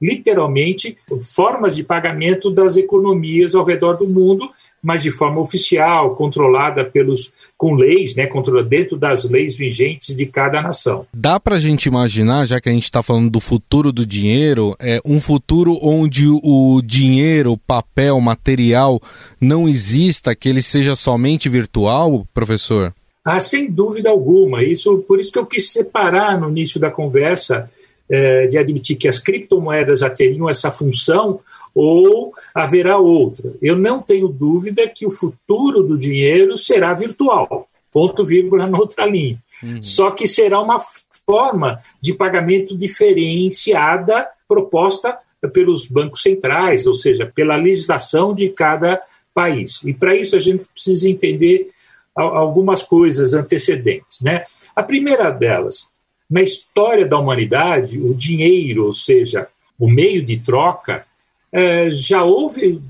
literalmente 0.00 0.96
formas 1.34 1.74
de 1.74 1.82
pagamento 1.82 2.50
das 2.50 2.76
economias 2.76 3.54
ao 3.54 3.64
redor 3.64 3.94
do 3.94 4.08
mundo, 4.08 4.50
mas 4.84 5.02
de 5.02 5.10
forma 5.10 5.40
oficial, 5.40 6.14
controlada 6.14 6.84
pelos 6.84 7.32
com 7.56 7.74
leis, 7.74 8.14
né, 8.14 8.28
dentro 8.68 8.98
das 8.98 9.28
leis 9.28 9.56
vigentes 9.56 10.14
de 10.14 10.26
cada 10.26 10.60
nação. 10.60 11.06
Dá 11.12 11.40
para 11.40 11.56
a 11.56 11.60
gente 11.60 11.86
imaginar, 11.86 12.46
já 12.46 12.60
que 12.60 12.68
a 12.68 12.72
gente 12.72 12.84
está 12.84 13.02
falando 13.02 13.30
do 13.30 13.40
futuro 13.40 13.90
do 13.90 14.04
dinheiro, 14.04 14.76
é 14.78 15.00
um 15.04 15.18
futuro 15.18 15.78
onde 15.82 16.28
o 16.28 16.82
dinheiro, 16.84 17.56
papel, 17.56 18.20
material 18.20 19.00
não 19.40 19.66
exista, 19.66 20.34
que 20.34 20.48
ele 20.48 20.60
seja 20.60 20.94
somente 20.94 21.48
virtual, 21.48 22.26
professor? 22.34 22.92
Ah, 23.24 23.40
sem 23.40 23.70
dúvida 23.70 24.10
alguma. 24.10 24.62
Isso, 24.62 24.98
por 25.08 25.18
isso 25.18 25.32
que 25.32 25.38
eu 25.38 25.46
quis 25.46 25.72
separar 25.72 26.38
no 26.38 26.50
início 26.50 26.78
da 26.78 26.90
conversa 26.90 27.70
é, 28.14 28.46
de 28.46 28.56
admitir 28.56 28.96
que 28.96 29.08
as 29.08 29.18
criptomoedas 29.18 30.00
já 30.00 30.08
teriam 30.08 30.48
essa 30.48 30.70
função 30.70 31.40
ou 31.74 32.32
haverá 32.54 32.96
outra. 32.96 33.52
Eu 33.60 33.76
não 33.76 34.00
tenho 34.00 34.28
dúvida 34.28 34.86
que 34.88 35.04
o 35.04 35.10
futuro 35.10 35.82
do 35.82 35.98
dinheiro 35.98 36.56
será 36.56 36.94
virtual. 36.94 37.68
Ponto 37.92 38.24
vírgula 38.24 38.66
na 38.68 38.78
outra 38.78 39.04
linha. 39.04 39.42
Uhum. 39.60 39.82
Só 39.82 40.12
que 40.12 40.28
será 40.28 40.60
uma 40.60 40.78
forma 41.26 41.80
de 42.00 42.14
pagamento 42.14 42.76
diferenciada 42.76 44.28
proposta 44.46 45.18
pelos 45.52 45.86
bancos 45.86 46.22
centrais, 46.22 46.86
ou 46.86 46.94
seja, 46.94 47.30
pela 47.34 47.56
legislação 47.56 48.32
de 48.32 48.48
cada 48.48 49.02
país. 49.34 49.82
E 49.84 49.92
para 49.92 50.14
isso 50.14 50.36
a 50.36 50.40
gente 50.40 50.64
precisa 50.72 51.08
entender 51.08 51.70
algumas 52.14 52.82
coisas 52.82 53.34
antecedentes. 53.34 54.20
Né? 54.20 54.44
A 54.76 54.82
primeira 54.82 55.30
delas, 55.30 55.88
na 56.30 56.42
história 56.42 57.06
da 57.06 57.18
humanidade, 57.18 57.98
o 57.98 58.14
dinheiro, 58.14 58.86
ou 58.86 58.92
seja, 58.92 59.48
o 59.78 59.88
meio 59.88 60.24
de 60.24 60.38
troca, 60.38 61.06
é, 61.52 61.90
já 61.90 62.22
houve 62.24 62.80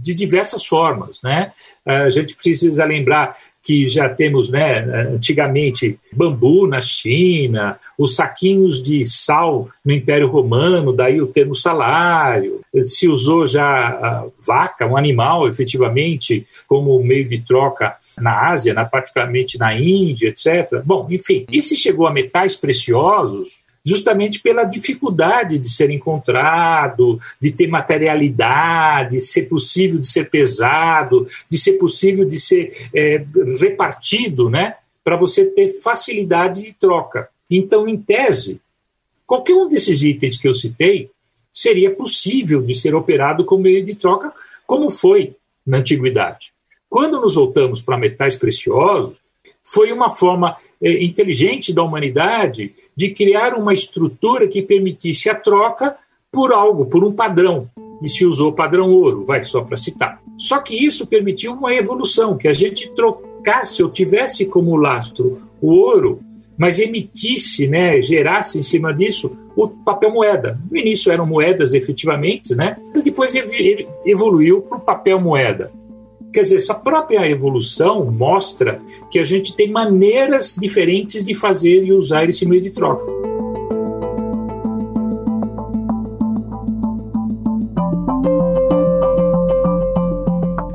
de 0.00 0.14
diversas 0.14 0.64
formas. 0.64 1.20
Né? 1.22 1.52
A 1.84 2.08
gente 2.08 2.34
precisa 2.34 2.84
lembrar 2.84 3.36
que 3.64 3.88
já 3.88 4.10
temos, 4.10 4.50
né, 4.50 4.80
antigamente, 5.14 5.98
bambu 6.12 6.66
na 6.66 6.80
China, 6.80 7.78
os 7.96 8.14
saquinhos 8.14 8.82
de 8.82 9.06
sal 9.06 9.68
no 9.82 9.90
Império 9.90 10.28
Romano, 10.28 10.92
daí 10.92 11.20
o 11.22 11.26
termo 11.26 11.54
salário. 11.54 12.60
Se 12.82 13.08
usou 13.08 13.46
já 13.46 14.26
vaca, 14.46 14.86
um 14.86 14.98
animal, 14.98 15.48
efetivamente, 15.48 16.46
como 16.68 17.02
meio 17.02 17.26
de 17.26 17.40
troca 17.40 17.96
na 18.18 18.50
Ásia, 18.50 18.74
na, 18.74 18.84
particularmente 18.84 19.58
na 19.58 19.74
Índia, 19.74 20.28
etc. 20.28 20.82
Bom, 20.84 21.06
enfim, 21.10 21.46
e 21.50 21.62
se 21.62 21.74
chegou 21.74 22.06
a 22.06 22.12
metais 22.12 22.54
preciosos, 22.54 23.63
justamente 23.84 24.40
pela 24.40 24.64
dificuldade 24.64 25.58
de 25.58 25.68
ser 25.68 25.90
encontrado, 25.90 27.18
de 27.38 27.52
ter 27.52 27.66
materialidade, 27.66 29.16
de 29.16 29.20
ser 29.20 29.42
possível 29.42 30.00
de 30.00 30.08
ser 30.08 30.30
pesado, 30.30 31.26
de 31.50 31.58
ser 31.58 31.74
possível 31.74 32.24
de 32.24 32.40
ser 32.40 32.88
é, 32.94 33.24
repartido, 33.58 34.48
né? 34.48 34.76
Para 35.02 35.16
você 35.16 35.44
ter 35.44 35.68
facilidade 35.68 36.62
de 36.62 36.72
troca. 36.72 37.28
Então, 37.50 37.86
em 37.86 37.96
tese, 37.96 38.60
qualquer 39.26 39.54
um 39.54 39.68
desses 39.68 40.02
itens 40.02 40.38
que 40.38 40.48
eu 40.48 40.54
citei 40.54 41.10
seria 41.52 41.90
possível 41.90 42.62
de 42.62 42.74
ser 42.74 42.94
operado 42.94 43.44
como 43.44 43.62
meio 43.62 43.84
de 43.84 43.94
troca, 43.94 44.32
como 44.66 44.88
foi 44.90 45.36
na 45.64 45.78
antiguidade. 45.78 46.52
Quando 46.88 47.20
nos 47.20 47.34
voltamos 47.34 47.82
para 47.82 47.98
metais 47.98 48.34
preciosos, 48.34 49.16
foi 49.64 49.90
uma 49.92 50.10
forma 50.10 50.56
é, 50.82 51.02
inteligente 51.02 51.72
da 51.72 51.82
humanidade 51.82 52.74
de 52.94 53.10
criar 53.10 53.54
uma 53.54 53.72
estrutura 53.72 54.46
que 54.46 54.62
permitisse 54.62 55.30
a 55.30 55.34
troca 55.34 55.96
por 56.30 56.52
algo, 56.52 56.86
por 56.86 57.02
um 57.02 57.12
padrão. 57.12 57.68
E 58.02 58.08
se 58.08 58.26
usou 58.26 58.50
o 58.50 58.54
padrão 58.54 58.92
ouro, 58.92 59.24
vai 59.24 59.42
só 59.42 59.62
para 59.62 59.76
citar. 59.76 60.20
Só 60.36 60.58
que 60.58 60.76
isso 60.76 61.06
permitiu 61.06 61.52
uma 61.52 61.72
evolução, 61.72 62.36
que 62.36 62.48
a 62.48 62.52
gente 62.52 62.90
trocasse 62.90 63.82
ou 63.82 63.88
tivesse 63.88 64.46
como 64.46 64.76
lastro 64.76 65.40
o 65.60 65.72
ouro, 65.72 66.20
mas 66.58 66.78
emitisse, 66.78 67.66
né, 67.66 68.00
gerasse 68.00 68.58
em 68.58 68.62
cima 68.62 68.92
disso 68.92 69.36
o 69.56 69.68
papel 69.68 70.12
moeda. 70.12 70.58
No 70.70 70.76
início 70.76 71.10
eram 71.10 71.26
moedas 71.26 71.74
efetivamente, 71.74 72.54
né? 72.54 72.76
E 72.94 73.02
depois 73.02 73.32
evoluiu 74.04 74.62
para 74.62 74.78
o 74.78 74.80
papel 74.80 75.20
moeda. 75.20 75.70
Quer 76.34 76.40
dizer, 76.40 76.56
essa 76.56 76.74
própria 76.74 77.30
evolução 77.30 78.04
mostra 78.10 78.82
que 79.08 79.20
a 79.20 79.24
gente 79.24 79.54
tem 79.54 79.70
maneiras 79.70 80.56
diferentes 80.60 81.24
de 81.24 81.32
fazer 81.32 81.84
e 81.84 81.92
usar 81.92 82.28
esse 82.28 82.44
meio 82.44 82.60
de 82.60 82.70
troca. 82.70 83.23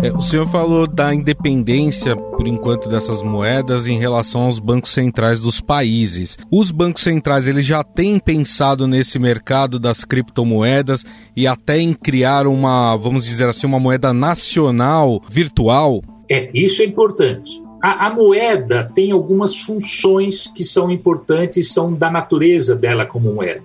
É, 0.01 0.13
o 0.13 0.21
senhor 0.21 0.47
falou 0.47 0.87
da 0.87 1.13
independência, 1.13 2.15
por 2.15 2.47
enquanto, 2.47 2.87
dessas 2.87 3.21
moedas 3.21 3.85
em 3.85 3.99
relação 3.99 4.43
aos 4.43 4.57
bancos 4.57 4.91
centrais 4.91 5.41
dos 5.41 5.59
países. 5.59 6.37
Os 6.49 6.71
bancos 6.71 7.03
centrais 7.03 7.47
eles 7.47 7.65
já 7.65 7.83
têm 7.83 8.17
pensado 8.17 8.87
nesse 8.87 9.19
mercado 9.19 9.77
das 9.77 10.05
criptomoedas 10.05 11.03
e 11.35 11.45
até 11.45 11.79
em 11.79 11.93
criar 11.93 12.47
uma, 12.47 12.95
vamos 12.95 13.25
dizer 13.25 13.49
assim, 13.49 13.67
uma 13.67 13.79
moeda 13.79 14.13
nacional 14.13 15.21
virtual? 15.27 16.01
É, 16.31 16.47
isso 16.53 16.81
é 16.81 16.85
importante. 16.85 17.61
A, 17.83 18.07
a, 18.07 18.09
moeda 18.13 18.89
tem 18.95 19.11
algumas 19.11 19.53
funções 19.53 20.47
que 20.55 20.63
são 20.63 20.89
importantes, 20.89 21.73
são 21.73 21.93
da 21.93 22.09
natureza 22.09 22.73
dela 22.73 23.05
como 23.05 23.33
moeda. 23.33 23.63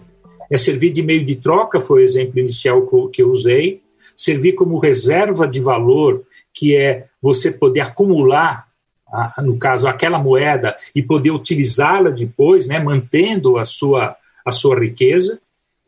É 0.50 0.56
servir 0.56 0.90
de 0.90 1.02
meio 1.02 1.24
de 1.24 1.36
troca, 1.36 1.80
foi 1.80 2.00
o 2.00 2.04
exemplo 2.04 2.40
inicial 2.40 2.84
que 3.08 3.22
eu 3.22 3.30
usei 3.30 3.83
servir 4.16 4.52
como 4.52 4.78
reserva 4.78 5.46
de 5.46 5.60
valor, 5.60 6.22
que 6.52 6.76
é 6.76 7.06
você 7.20 7.50
poder 7.50 7.80
acumular, 7.80 8.68
no 9.38 9.58
caso, 9.58 9.86
aquela 9.86 10.18
moeda 10.18 10.76
e 10.94 11.02
poder 11.02 11.30
utilizá-la 11.30 12.10
depois, 12.10 12.66
né, 12.66 12.78
mantendo 12.78 13.58
a 13.58 13.64
sua, 13.64 14.16
a 14.44 14.50
sua 14.50 14.78
riqueza, 14.78 15.40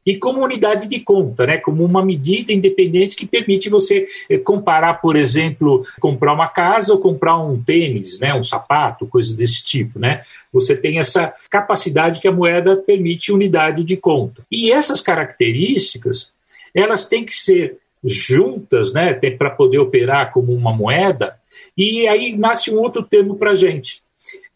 e 0.07 0.17
como 0.17 0.45
unidade 0.45 0.89
de 0.89 1.01
conta, 1.01 1.45
né, 1.45 1.59
como 1.59 1.85
uma 1.85 2.05
medida 2.05 2.53
independente 2.53 3.17
que 3.17 3.27
permite 3.27 3.69
você 3.69 4.07
eh, 4.31 4.39
comparar, 4.39 4.95
por 4.95 5.17
exemplo, 5.17 5.85
comprar 5.99 6.33
uma 6.33 6.49
casa 6.49 6.93
ou 6.93 7.01
comprar 7.01 7.37
um 7.41 7.61
tênis, 7.61 8.21
né, 8.21 8.33
um 8.33 8.45
sapato, 8.45 9.09
coisa 9.09 9.37
desse 9.37 9.65
tipo. 9.65 9.99
Né? 9.99 10.23
Você 10.53 10.77
tem 10.77 11.01
essa 11.01 11.35
capacidade 11.51 12.21
que 12.21 12.29
a 12.29 12.33
moeda 12.33 12.77
permite 12.77 13.33
unidade 13.33 13.83
de 13.83 13.97
conta. 13.97 14.47
E 14.49 14.71
essas 14.71 15.01
características, 15.01 16.31
elas 16.73 17.09
têm 17.09 17.25
que 17.25 17.35
ser 17.35 17.79
juntas, 18.05 18.93
né, 18.93 19.13
para 19.13 19.51
poder 19.51 19.79
operar 19.79 20.33
como 20.33 20.53
uma 20.53 20.73
moeda, 20.73 21.37
e 21.77 22.07
aí 22.07 22.37
nasce 22.37 22.71
um 22.71 22.79
outro 22.79 23.03
termo 23.03 23.37
para 23.37 23.53
a 23.53 23.55
gente, 23.55 24.03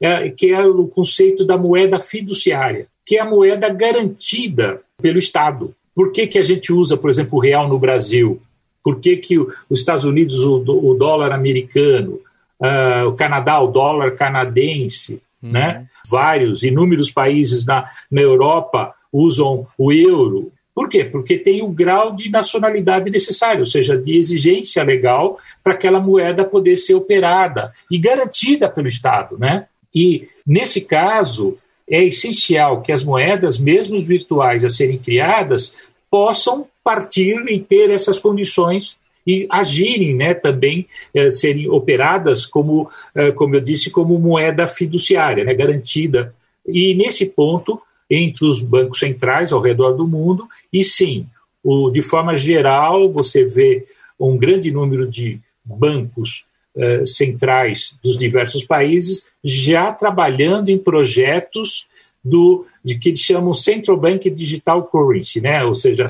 é, 0.01 0.29
que 0.31 0.53
é 0.53 0.65
o 0.67 0.87
conceito 0.87 1.45
da 1.45 1.57
moeda 1.57 2.01
fiduciária, 2.01 2.87
que 3.05 3.17
é 3.17 3.21
a 3.21 3.25
moeda 3.25 3.69
garantida 3.69 4.81
pelo 5.01 5.19
Estado. 5.19 5.75
Por 5.95 6.13
que, 6.13 6.27
que 6.27 6.39
a 6.39 6.43
gente 6.43 6.73
usa, 6.73 6.97
por 6.97 7.11
exemplo, 7.11 7.39
o 7.39 7.43
real 7.43 7.69
no 7.69 7.79
Brasil? 7.79 8.41
Por 8.83 9.01
que, 9.01 9.17
que 9.17 9.39
os 9.39 9.53
Estados 9.71 10.05
Unidos, 10.05 10.45
o, 10.45 10.57
o 10.59 10.95
dólar 10.95 11.33
americano, 11.33 12.21
uh, 12.61 13.09
o 13.09 13.13
Canadá, 13.13 13.61
o 13.61 13.67
dólar 13.67 14.13
canadense, 14.13 15.21
uhum. 15.43 15.51
né? 15.51 15.87
vários, 16.09 16.63
inúmeros 16.63 17.11
países 17.11 17.65
na, 17.67 17.89
na 18.11 18.21
Europa 18.21 18.95
usam 19.13 19.67
o 19.77 19.93
euro. 19.93 20.53
Por 20.75 20.89
quê? 20.89 21.05
Porque 21.05 21.37
tem 21.37 21.63
o 21.63 21.69
grau 21.69 22.15
de 22.15 22.31
nacionalidade 22.31 23.11
necessário, 23.11 23.61
ou 23.61 23.67
seja, 23.67 23.97
de 23.97 24.17
exigência 24.17 24.83
legal 24.83 25.39
para 25.63 25.75
aquela 25.75 26.01
moeda 26.01 26.45
poder 26.45 26.77
ser 26.77 26.95
operada 26.95 27.73
e 27.91 27.99
garantida 27.99 28.69
pelo 28.69 28.89
Estado. 28.89 29.37
Né? 29.39 29.67
E, 29.95 30.29
nesse 30.47 30.83
caso, 30.83 31.59
é 31.89 32.05
essencial 32.05 32.83
que 32.83 32.93
as 32.93 33.03
moedas, 33.03 33.59
mesmo 33.59 34.01
virtuais 34.01 34.65
a 34.65 34.69
serem 34.69 34.99
criadas, 34.99 35.77
possam 36.11 36.67
partir 36.85 37.45
e 37.49 37.59
ter 37.59 37.91
essas 37.91 38.19
condições 38.19 38.97
e 39.27 39.47
agirem 39.51 40.15
né, 40.15 40.35
também, 40.35 40.87
eh, 41.15 41.31
serem 41.31 41.69
operadas 41.69 42.47
como, 42.47 42.89
eh, 43.15 43.33
como 43.33 43.55
eu 43.55 43.61
disse, 43.61 43.91
como 43.91 44.19
moeda 44.19 44.67
fiduciária, 44.67 45.45
né, 45.45 45.53
garantida. 45.53 46.35
E 46.67 46.95
nesse 46.95 47.31
ponto, 47.31 47.81
entre 48.11 48.45
os 48.45 48.61
bancos 48.61 48.99
centrais 48.99 49.53
ao 49.53 49.61
redor 49.61 49.93
do 49.93 50.07
mundo, 50.07 50.49
e 50.73 50.83
sim, 50.83 51.27
o, 51.63 51.91
de 51.91 52.03
forma 52.03 52.37
geral, 52.37 53.11
você 53.11 53.45
vê 53.45 53.87
um 54.19 54.37
grande 54.37 54.71
número 54.71 55.09
de 55.09 55.41
bancos 55.65 56.45
eh, 56.77 57.05
centrais 57.05 57.97
dos 58.03 58.17
diversos 58.17 58.65
países 58.65 59.27
já 59.43 59.93
trabalhando 59.93 60.69
em 60.69 60.79
projetos 60.79 61.87
do 62.25 62.67
de 62.85 62.99
que 62.99 63.11
eles 63.11 63.21
chamam 63.21 63.53
Central 63.53 63.97
Bank 63.97 64.29
Digital 64.31 64.85
Currency, 64.85 65.41
né? 65.41 65.65
Ou 65.65 65.75
seja, 65.75 66.07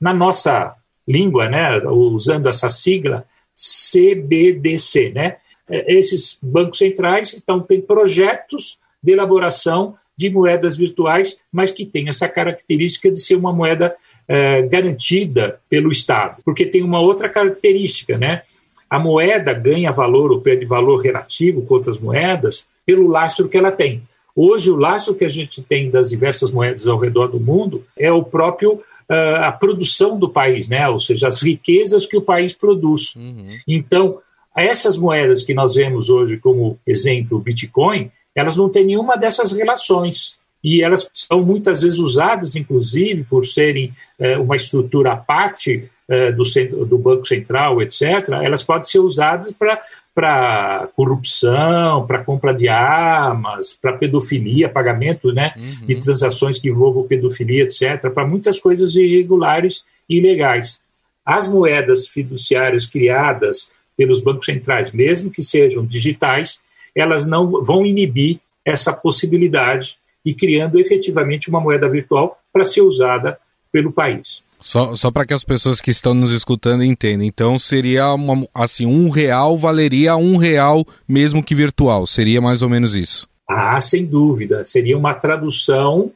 na 0.00 0.14
nossa 0.14 0.74
língua, 1.06 1.48
né, 1.48 1.78
usando 1.88 2.48
essa 2.48 2.68
sigla 2.68 3.26
CBDC, 3.54 5.10
né? 5.10 5.36
Eh, 5.68 5.94
esses 5.94 6.38
bancos 6.42 6.78
centrais 6.78 7.34
então 7.34 7.60
têm 7.60 7.80
projetos 7.80 8.78
de 9.02 9.12
elaboração 9.12 9.96
de 10.16 10.30
moedas 10.30 10.76
virtuais, 10.76 11.40
mas 11.52 11.70
que 11.70 11.84
tem 11.84 12.08
essa 12.08 12.28
característica 12.28 13.10
de 13.10 13.20
ser 13.20 13.36
uma 13.36 13.52
moeda 13.52 13.94
é, 14.28 14.62
garantida 14.62 15.60
pelo 15.68 15.90
Estado, 15.90 16.42
porque 16.44 16.66
tem 16.66 16.82
uma 16.82 17.00
outra 17.00 17.28
característica, 17.28 18.18
né? 18.18 18.42
A 18.88 18.98
moeda 18.98 19.52
ganha 19.52 19.92
valor 19.92 20.30
ou 20.30 20.40
perde 20.40 20.64
valor 20.64 20.98
relativo 20.98 21.62
com 21.62 21.74
outras 21.74 21.98
moedas 21.98 22.66
pelo 22.84 23.08
lastro 23.08 23.48
que 23.48 23.56
ela 23.56 23.72
tem. 23.72 24.02
Hoje, 24.34 24.70
o 24.70 24.76
lastro 24.76 25.14
que 25.14 25.24
a 25.24 25.28
gente 25.28 25.62
tem 25.62 25.90
das 25.90 26.10
diversas 26.10 26.50
moedas 26.50 26.86
ao 26.86 26.98
redor 26.98 27.28
do 27.28 27.40
mundo 27.40 27.84
é 27.98 28.12
o 28.12 28.22
próprio 28.22 28.74
uh, 28.74 29.42
a 29.42 29.52
produção 29.52 30.18
do 30.18 30.28
país, 30.28 30.68
né? 30.68 30.88
Ou 30.88 30.98
seja, 30.98 31.28
as 31.28 31.42
riquezas 31.42 32.06
que 32.06 32.16
o 32.16 32.22
país 32.22 32.52
produz. 32.52 33.14
Uhum. 33.16 33.46
Então, 33.66 34.18
essas 34.54 34.96
moedas 34.96 35.42
que 35.42 35.54
nós 35.54 35.74
vemos 35.74 36.10
hoje 36.10 36.36
como 36.36 36.78
exemplo, 36.86 37.38
o 37.38 37.40
Bitcoin, 37.40 38.10
elas 38.36 38.56
não 38.56 38.68
têm 38.68 38.84
nenhuma 38.84 39.16
dessas 39.16 39.52
relações 39.52 40.38
e 40.62 40.82
elas 40.82 41.08
são 41.12 41.44
muitas 41.44 41.80
vezes 41.80 41.98
usadas, 41.98 42.56
inclusive, 42.56 43.24
por 43.24 43.46
serem 43.46 43.92
é, 44.18 44.36
uma 44.36 44.56
estrutura 44.56 45.12
à 45.12 45.16
parte 45.16 45.88
é, 46.08 46.32
do, 46.32 46.44
centro, 46.44 46.84
do 46.84 46.98
Banco 46.98 47.26
Central, 47.26 47.80
etc., 47.82 48.28
elas 48.42 48.62
podem 48.62 48.84
ser 48.84 49.00
usadas 49.00 49.52
para 49.52 49.80
para 50.16 50.88
corrupção, 50.96 52.06
para 52.06 52.24
compra 52.24 52.54
de 52.54 52.68
armas, 52.68 53.74
para 53.74 53.92
pedofilia, 53.92 54.66
pagamento 54.66 55.30
né, 55.30 55.52
uhum. 55.54 55.84
de 55.84 55.96
transações 55.96 56.58
que 56.58 56.70
envolvam 56.70 57.06
pedofilia, 57.06 57.64
etc., 57.64 58.10
para 58.10 58.26
muitas 58.26 58.58
coisas 58.58 58.96
irregulares 58.96 59.84
e 60.08 60.16
ilegais. 60.16 60.80
As 61.22 61.46
moedas 61.46 62.08
fiduciárias 62.08 62.86
criadas 62.86 63.70
pelos 63.94 64.22
bancos 64.22 64.46
centrais, 64.46 64.90
mesmo 64.90 65.30
que 65.30 65.42
sejam 65.42 65.84
digitais, 65.84 66.62
elas 66.96 67.26
não 67.26 67.62
vão 67.62 67.84
inibir 67.84 68.40
essa 68.64 68.92
possibilidade 68.92 69.96
e 70.24 70.34
criando 70.34 70.80
efetivamente 70.80 71.48
uma 71.48 71.60
moeda 71.60 71.88
virtual 71.88 72.38
para 72.52 72.64
ser 72.64 72.80
usada 72.80 73.38
pelo 73.70 73.92
país. 73.92 74.42
Só, 74.60 74.96
só 74.96 75.10
para 75.12 75.24
que 75.24 75.34
as 75.34 75.44
pessoas 75.44 75.80
que 75.80 75.90
estão 75.90 76.14
nos 76.14 76.32
escutando 76.32 76.82
entendam. 76.82 77.24
Então 77.24 77.58
seria 77.58 78.12
uma, 78.14 78.48
assim, 78.52 78.86
um 78.86 79.10
real 79.10 79.56
valeria 79.56 80.16
um 80.16 80.36
real 80.36 80.84
mesmo 81.06 81.42
que 81.42 81.54
virtual. 81.54 82.06
Seria 82.06 82.40
mais 82.40 82.62
ou 82.62 82.68
menos 82.68 82.94
isso. 82.94 83.28
Ah, 83.48 83.78
sem 83.78 84.04
dúvida. 84.04 84.64
Seria 84.64 84.98
uma 84.98 85.14
tradução 85.14 86.10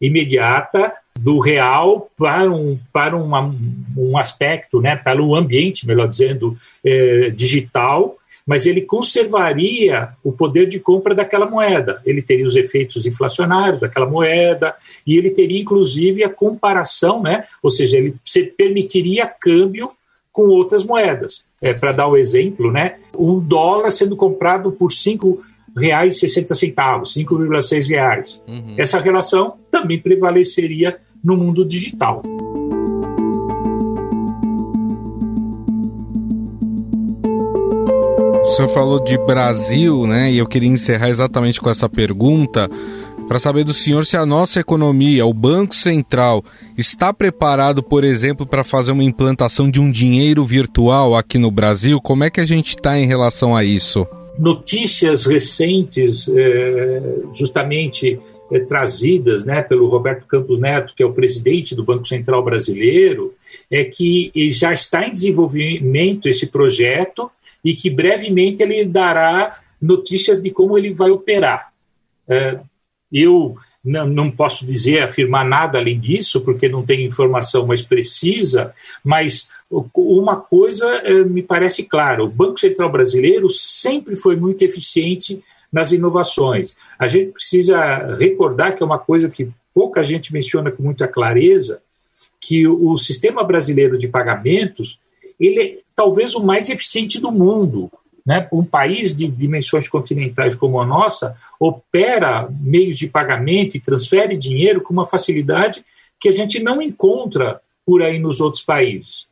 imediata 0.00 0.92
do 1.18 1.38
real 1.40 2.08
para 2.16 2.50
um, 2.50 2.78
para 2.92 3.16
uma, 3.16 3.52
um 3.96 4.16
aspecto, 4.18 4.80
né, 4.80 4.94
para 4.94 5.22
o 5.22 5.34
ambiente, 5.34 5.86
melhor 5.86 6.06
dizendo, 6.06 6.56
eh, 6.84 7.30
digital, 7.30 8.16
mas 8.46 8.64
ele 8.64 8.80
conservaria 8.80 10.10
o 10.22 10.30
poder 10.30 10.68
de 10.68 10.78
compra 10.78 11.14
daquela 11.14 11.46
moeda. 11.46 12.00
Ele 12.06 12.22
teria 12.22 12.46
os 12.46 12.54
efeitos 12.54 13.04
inflacionários 13.04 13.80
daquela 13.80 14.06
moeda 14.06 14.74
e 15.04 15.18
ele 15.18 15.30
teria, 15.30 15.60
inclusive, 15.60 16.22
a 16.22 16.28
comparação, 16.28 17.20
né? 17.20 17.44
ou 17.60 17.68
seja, 17.68 17.98
ele 17.98 18.14
permitiria 18.56 19.26
câmbio 19.26 19.90
com 20.32 20.42
outras 20.42 20.84
moedas. 20.84 21.44
É, 21.60 21.72
Para 21.72 21.90
dar 21.90 22.06
o 22.06 22.12
um 22.12 22.16
exemplo, 22.16 22.70
né? 22.70 22.96
um 23.18 23.40
dólar 23.40 23.90
sendo 23.90 24.14
comprado 24.14 24.70
por 24.70 24.92
cinco 24.92 25.42
reais 25.76 26.16
e 26.16 26.20
60 26.20 26.54
centavos, 26.54 27.14
5,6 27.14 27.88
reais. 27.88 28.40
Uhum. 28.46 28.74
Essa 28.78 28.98
relação 29.00 29.56
também 29.70 29.98
prevaleceria 29.98 30.98
no 31.22 31.36
mundo 31.36 31.64
digital. 31.64 32.22
Senhor 38.56 38.68
falou 38.68 39.04
de 39.04 39.18
Brasil, 39.18 40.06
né? 40.06 40.32
E 40.32 40.38
eu 40.38 40.46
queria 40.46 40.68
encerrar 40.68 41.10
exatamente 41.10 41.60
com 41.60 41.68
essa 41.68 41.90
pergunta 41.90 42.70
para 43.28 43.38
saber 43.38 43.64
do 43.64 43.74
senhor 43.74 44.06
se 44.06 44.16
a 44.16 44.24
nossa 44.24 44.60
economia, 44.60 45.26
o 45.26 45.34
Banco 45.34 45.74
Central, 45.74 46.42
está 46.78 47.12
preparado, 47.12 47.82
por 47.82 48.02
exemplo, 48.02 48.46
para 48.46 48.64
fazer 48.64 48.92
uma 48.92 49.04
implantação 49.04 49.70
de 49.70 49.78
um 49.78 49.90
dinheiro 49.90 50.42
virtual 50.42 51.14
aqui 51.14 51.36
no 51.36 51.50
Brasil. 51.50 52.00
Como 52.00 52.24
é 52.24 52.30
que 52.30 52.40
a 52.40 52.46
gente 52.46 52.70
está 52.70 52.98
em 52.98 53.06
relação 53.06 53.54
a 53.54 53.62
isso? 53.62 54.06
Notícias 54.38 55.26
recentes, 55.26 56.26
é, 56.28 57.02
justamente 57.34 58.18
é, 58.50 58.60
trazidas 58.60 59.44
né, 59.44 59.60
pelo 59.60 59.86
Roberto 59.86 60.26
Campos 60.26 60.58
Neto, 60.58 60.94
que 60.96 61.02
é 61.02 61.06
o 61.06 61.12
presidente 61.12 61.74
do 61.74 61.84
Banco 61.84 62.08
Central 62.08 62.42
brasileiro, 62.42 63.34
é 63.70 63.84
que 63.84 64.32
já 64.50 64.72
está 64.72 65.06
em 65.06 65.12
desenvolvimento 65.12 66.26
esse 66.26 66.46
projeto 66.46 67.30
e 67.66 67.74
que 67.74 67.90
brevemente 67.90 68.62
ele 68.62 68.84
dará 68.84 69.58
notícias 69.82 70.40
de 70.40 70.52
como 70.52 70.78
ele 70.78 70.94
vai 70.94 71.10
operar. 71.10 71.72
É, 72.28 72.60
eu 73.12 73.56
não, 73.84 74.06
não, 74.06 74.30
posso 74.30 74.64
dizer, 74.64 75.02
afirmar 75.02 75.44
nada 75.44 75.76
além 75.76 75.98
disso, 75.98 76.42
porque 76.42 76.68
não 76.68 76.86
tenho 76.86 77.08
informação 77.08 77.66
mais 77.66 77.82
precisa, 77.82 78.72
mas 79.02 79.48
uma 79.92 80.36
coisa 80.36 80.86
é, 80.98 81.24
me 81.24 81.42
parece 81.42 81.82
clara: 81.82 82.22
o 82.22 82.30
Banco 82.30 82.60
Central 82.60 82.90
Brasileiro 82.92 83.50
sempre 83.50 84.14
foi 84.14 84.36
muito 84.36 84.62
eficiente 84.62 85.42
nas 85.72 85.90
inovações. 85.90 86.76
A 86.96 87.08
gente 87.08 87.32
precisa 87.32 88.14
recordar 88.14 88.76
que 88.76 88.82
é 88.82 88.86
uma 88.86 89.00
coisa 89.00 89.28
que 89.28 89.50
pouca 89.74 90.04
gente 90.04 90.32
menciona 90.32 90.70
com 90.70 90.84
muita 90.84 91.08
clareza, 91.08 91.82
que 92.40 92.68
o 92.68 92.96
sistema 92.96 93.42
brasileiro 93.42 93.98
de 93.98 94.06
pagamentos 94.06 95.00
ele 95.38 95.60
é 95.60 95.78
talvez 95.94 96.34
o 96.34 96.44
mais 96.44 96.68
eficiente 96.68 97.20
do 97.20 97.32
mundo. 97.32 97.90
Né? 98.24 98.46
Um 98.52 98.64
país 98.64 99.16
de 99.16 99.28
dimensões 99.28 99.88
continentais 99.88 100.56
como 100.56 100.80
a 100.80 100.86
nossa 100.86 101.36
opera 101.60 102.48
meios 102.60 102.96
de 102.96 103.06
pagamento 103.06 103.76
e 103.76 103.80
transfere 103.80 104.36
dinheiro 104.36 104.80
com 104.80 104.92
uma 104.92 105.06
facilidade 105.06 105.84
que 106.18 106.28
a 106.28 106.32
gente 106.32 106.60
não 106.60 106.82
encontra 106.82 107.60
por 107.84 108.02
aí 108.02 108.18
nos 108.18 108.40
outros 108.40 108.62
países. 108.62 109.28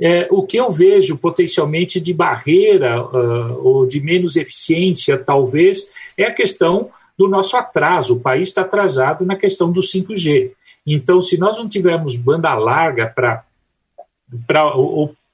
É, 0.00 0.26
o 0.30 0.42
que 0.42 0.56
eu 0.56 0.70
vejo 0.70 1.16
potencialmente 1.16 2.00
de 2.00 2.12
barreira 2.12 3.00
uh, 3.00 3.64
ou 3.64 3.86
de 3.86 4.00
menos 4.00 4.36
eficiência, 4.36 5.16
talvez, 5.16 5.90
é 6.18 6.24
a 6.24 6.32
questão 6.32 6.90
do 7.16 7.28
nosso 7.28 7.56
atraso. 7.56 8.14
O 8.14 8.20
país 8.20 8.48
está 8.48 8.62
atrasado 8.62 9.24
na 9.24 9.36
questão 9.36 9.70
do 9.70 9.80
5G. 9.80 10.50
Então, 10.86 11.20
se 11.20 11.38
nós 11.38 11.58
não 11.58 11.68
tivermos 11.68 12.16
banda 12.16 12.52
larga 12.54 13.06
para 13.06 13.44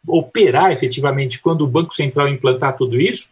operar 0.07 0.73
efetivamente 0.73 1.41
quando 1.41 1.63
o 1.63 1.67
Banco 1.67 1.95
Central 1.95 2.29
implantar 2.29 2.77
tudo 2.77 2.99
isso, 2.99 3.29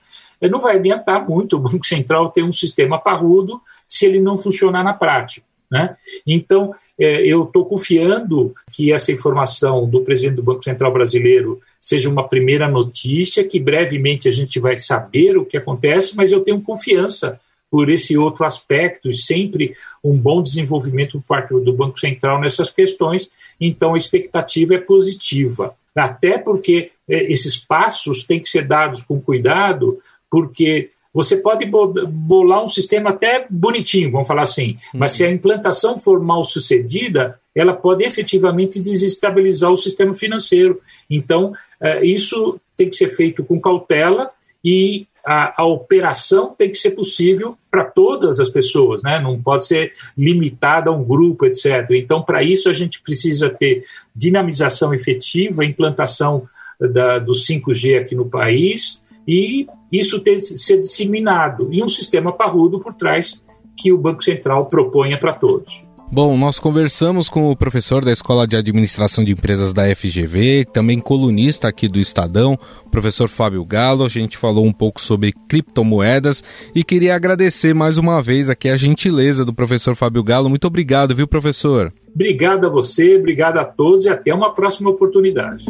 não 0.51 0.61
vai 0.61 0.77
adiantar 0.77 1.29
muito 1.29 1.57
o 1.57 1.61
Banco 1.61 1.85
Central 1.85 2.31
ter 2.31 2.45
um 2.45 2.53
sistema 2.53 2.99
parrudo 2.99 3.61
se 3.87 4.07
ele 4.07 4.21
não 4.21 4.39
funcionar 4.39 4.85
na 4.85 4.93
prática. 4.93 5.47
Né? 5.71 5.97
Então, 6.27 6.73
eh, 6.99 7.27
eu 7.27 7.45
estou 7.45 7.67
confiando 7.67 8.55
que 8.73 8.91
essa 8.93 9.13
informação 9.13 9.89
do 9.89 10.01
presidente 10.01 10.37
do 10.37 10.43
Banco 10.43 10.63
Central 10.63 10.93
brasileiro 10.93 11.61
seja 11.81 12.09
uma 12.09 12.27
primeira 12.27 12.69
notícia, 12.69 13.45
que 13.45 13.61
brevemente 13.61 14.29
a 14.29 14.31
gente 14.31 14.59
vai 14.59 14.79
saber 14.79 15.37
o 15.37 15.45
que 15.45 15.59
acontece, 15.59 16.17
mas 16.17 16.33
eu 16.33 16.41
tenho 16.41 16.61
confiança 16.63 17.39
por 17.71 17.91
esse 17.91 18.17
outro 18.17 18.47
aspecto 18.47 19.11
e 19.11 19.15
sempre 19.15 19.75
um 20.03 20.17
bom 20.17 20.43
desenvolvimento 20.43 21.23
do 21.63 21.73
Banco 21.75 22.01
Central 22.01 22.41
nessas 22.41 22.71
questões, 22.71 23.31
então 23.61 23.93
a 23.93 23.99
expectativa 23.99 24.75
é 24.75 24.79
positiva 24.79 25.75
até 25.99 26.39
porque 26.39 26.91
é, 27.09 27.31
esses 27.31 27.57
passos 27.57 28.25
têm 28.25 28.41
que 28.41 28.49
ser 28.49 28.67
dados 28.67 29.03
com 29.03 29.21
cuidado, 29.21 29.99
porque 30.31 30.91
você 31.13 31.39
pode 31.39 31.65
bolar 31.67 32.63
um 32.63 32.69
sistema 32.69 33.11
até 33.11 33.47
bonitinho, 33.49 34.11
vamos 34.11 34.29
falar 34.29 34.43
assim, 34.43 34.77
mas 34.95 35.13
se 35.13 35.25
a 35.25 35.31
implantação 35.31 35.97
for 35.99 36.21
mal 36.21 36.45
sucedida, 36.45 37.41
ela 37.55 37.73
pode 37.73 38.05
efetivamente 38.05 38.81
desestabilizar 38.81 39.73
o 39.73 39.77
sistema 39.77 40.15
financeiro. 40.15 40.81
Então, 41.11 41.53
é, 41.81 42.05
isso 42.07 42.61
tem 42.77 42.89
que 42.89 42.97
ser 42.97 43.09
feito 43.09 43.43
com 43.43 43.61
cautela 43.61 44.31
e 44.65 45.07
a, 45.29 45.63
a 45.63 45.67
operação 45.67 46.55
tem 46.57 46.71
que 46.71 46.79
ser 46.79 46.93
possível 46.93 47.55
para 47.71 47.85
todas 47.85 48.41
as 48.41 48.49
pessoas, 48.49 49.03
né? 49.03 49.21
não 49.21 49.39
pode 49.39 49.67
ser 49.67 49.93
limitada 50.17 50.89
a 50.89 50.93
um 50.93 51.05
grupo, 51.05 51.45
etc. 51.45 51.87
Então, 51.91 52.23
para 52.23 52.43
isso, 52.43 52.71
a 52.71 52.73
gente 52.73 53.03
precisa 53.03 53.51
ter 53.51 53.85
dinamização 54.17 54.95
efetiva, 54.95 55.67
implantação 55.67 56.49
da, 56.81 57.19
do 57.19 57.33
5G 57.33 58.01
aqui 58.01 58.15
no 58.15 58.25
país 58.25 59.05
e 59.27 59.67
isso 59.93 60.25
ter 60.25 60.41
ser 60.41 60.81
disseminado 60.81 61.69
e 61.71 61.83
um 61.83 61.89
sistema 61.89 62.33
parrudo 62.33 62.81
por 62.81 62.95
trás 62.95 63.45
que 63.77 63.93
o 63.93 63.99
Banco 63.99 64.25
Central 64.25 64.67
proponha 64.67 65.19
para 65.19 65.35
todos. 65.35 65.88
Bom, 66.11 66.39
nós 66.39 66.59
conversamos 66.59 67.29
com 67.29 67.51
o 67.51 67.57
professor 67.57 68.03
da 68.03 68.11
Escola 68.11 68.47
de 68.47 68.57
Administração 68.57 69.23
de 69.23 69.33
Empresas 69.33 69.75
da 69.75 69.95
FGV, 69.95 70.67
também 70.73 71.01
colunista 71.01 71.69
aqui 71.69 71.87
do 71.87 71.99
Estadão, 71.99 72.59
o 72.87 72.89
professor 72.89 73.29
Fábio 73.29 73.63
Galo. 73.63 74.05
A 74.05 74.09
gente 74.09 74.39
falou 74.39 74.65
um 74.65 74.73
pouco 74.73 75.03
sobre 75.03 75.35
criptomoedas 75.47 76.43
e 76.75 76.83
queria 76.83 77.15
agradecer 77.15 77.75
mais 77.75 77.99
uma 77.99 78.23
vez 78.23 78.49
aqui 78.49 78.71
a 78.71 78.77
gentileza 78.77 79.45
do 79.45 79.53
professor 79.53 79.95
Fábio 79.95 80.25
Galo. 80.25 80.49
Muito 80.49 80.67
obrigado, 80.67 81.15
viu, 81.15 81.29
professor? 81.29 81.93
Obrigado 82.15 82.67
a 82.67 82.71
você, 82.71 83.17
obrigado 83.17 83.59
a 83.59 83.65
todos 83.65 84.07
e 84.07 84.09
até 84.09 84.33
uma 84.33 84.55
próxima 84.55 84.89
oportunidade. 84.89 85.67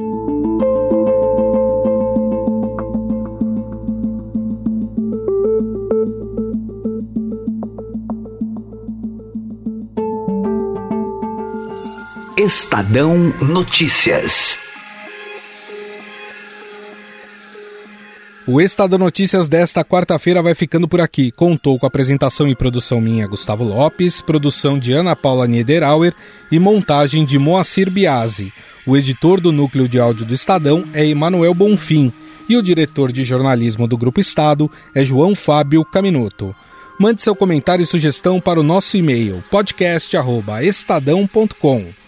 Estadão 12.39 13.35
Notícias. 13.43 14.59
O 18.47 18.61
Estadão 18.61 18.97
Notícias 18.97 19.49
desta 19.49 19.85
quarta-feira 19.85 20.41
vai 20.41 20.55
ficando 20.55 20.87
por 20.87 21.01
aqui. 21.01 21.33
Contou 21.33 21.77
com 21.81 21.87
apresentação 21.87 22.47
e 22.47 22.55
produção 22.55 23.01
minha, 23.01 23.27
Gustavo 23.27 23.65
Lopes, 23.65 24.21
produção 24.21 24.79
de 24.79 24.93
Ana 24.93 25.17
Paula 25.17 25.49
Niederauer 25.49 26.15
e 26.49 26.61
montagem 26.61 27.25
de 27.25 27.41
Moacir 27.41 27.91
Biasi. 27.91 28.53
O 28.87 28.97
editor 28.97 29.41
do 29.41 29.51
núcleo 29.51 29.89
de 29.89 29.99
áudio 29.99 30.25
do 30.25 30.33
Estadão 30.33 30.85
é 30.95 31.05
Emanuel 31.05 31.55
Bonfim 31.55 32.13
e 32.49 32.57
o 32.57 32.63
diretor 32.63 33.11
de 33.11 33.25
jornalismo 33.25 33.89
do 33.89 33.99
Grupo 33.99 34.21
Estado 34.21 34.71
é 34.95 35.03
João 35.03 35.35
Fábio 35.35 35.85
Caminoto. 35.85 36.55
Mande 37.01 37.21
seu 37.21 37.35
comentário 37.35 37.83
e 37.83 37.87
sugestão 37.87 38.41
para 38.41 38.61
o 38.61 38.63
nosso 38.63 38.97
e-mail 38.97 39.43
podcast@estadão.com. 39.51 42.08